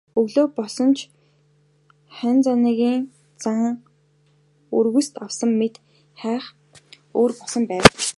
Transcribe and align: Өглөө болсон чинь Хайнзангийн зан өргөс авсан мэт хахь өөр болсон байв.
Өглөө 0.19 0.47
болсон 0.57 0.89
чинь 0.97 1.13
Хайнзангийн 2.17 3.01
зан 3.43 3.59
өргөс 4.77 5.07
авсан 5.25 5.51
мэт 5.59 5.75
хахь 6.21 6.49
өөр 7.19 7.31
болсон 7.39 7.63
байв. 7.71 7.85